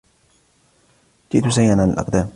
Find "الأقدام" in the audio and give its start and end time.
1.91-2.29